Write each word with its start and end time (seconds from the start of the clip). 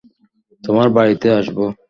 তোমার 0.63 0.87
বাড়িতে 0.89 1.27
আসবো? 1.33 1.65